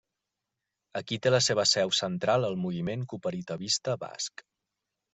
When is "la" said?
1.33-1.41